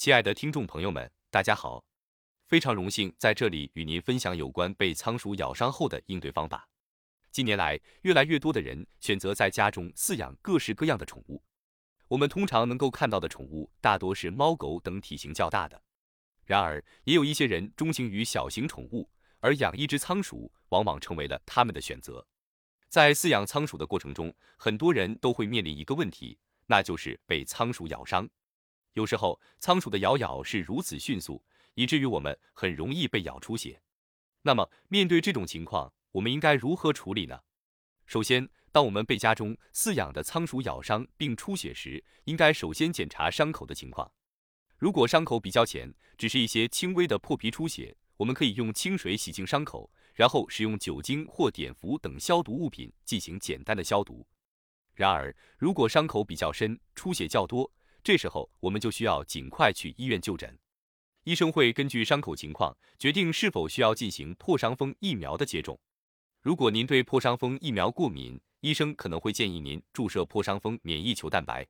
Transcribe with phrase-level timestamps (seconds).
[0.00, 1.84] 亲爱的听众朋友们，大家好，
[2.46, 6.66] 非常荣幸在这里与您分享有关被仓鼠咬伤后的应对方法。
[7.30, 11.44] 近年来，越来越多的人选择在家中饲养各式各样的宠物。
[12.08, 15.82] 我们通常能够看到的宠物大多是猫狗等体型较大的，
[16.46, 19.06] 然而也有一些人钟情于小型宠物，
[19.40, 22.26] 而养一只仓鼠往往成为了他们的选择。
[22.88, 26.38] 在饲养仓鼠的过程中，很多人都会面临一个问题，
[26.68, 28.26] 那就是被仓鼠咬伤。
[28.94, 31.42] 有时候仓鼠的咬咬是如此迅速，
[31.74, 33.82] 以至于我们很容易被咬出血。
[34.42, 37.40] 那么面对这种情况，我们应该如何处理呢？
[38.06, 44.10] 首先，当我们被家中饲养的仓鼠咬伤并出血时，应该首先检查伤口的情况。
[44.78, 54.26] 如果伤口比较浅，只是一些轻微的破皮出血，我们可以用清水洗净伤口，然后使用酒精或碘伏等消毒物品进行简单的消毒。
[54.94, 57.70] 然而，如果伤口比较深，出血较多，
[58.02, 60.58] 这时候，我们就需要尽快去医院就诊。
[61.24, 65.78] 医生会根据伤口情况决定是否需要进行破伤风疫苗的接种。
[66.40, 71.66] 如果您对破伤风疫苗过敏，医生可能会建议您注射破伤风免疫球蛋白。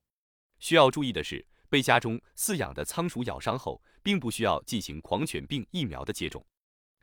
[0.61, 6.47] 需要注意的是，被家中饲养的仓鼠咬伤后，并不需要进行狂犬病疫苗的接种。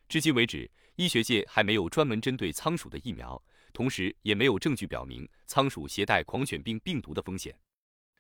[0.08, 3.42] 至今为止，医学界还没有专门针对仓鼠的疫苗，
[3.74, 7.54] 同时也没有证据表明仓鼠携带狂犬病病毒的风险。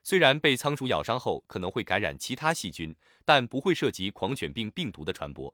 [0.07, 5.53] 虽然被仓鼠咬伤后可能会感染其他细菌，但不会涉及狂犬病病毒的传播。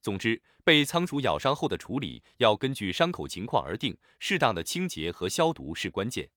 [0.00, 6.30] 总之，被仓鼠咬伤后的处理要根据伤口情况而定，适当的清洁和消毒是关键。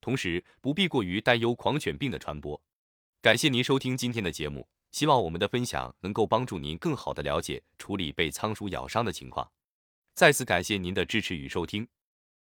[0.00, 2.60] 同时，不必过于担忧狂犬病的传播。
[3.22, 9.48] 感谢您收听今天的节目，希望我们的分享能够帮助您更好的了解处理被仓鼠咬伤的情况。
[10.14, 11.86] 再次感谢您的支持与收听。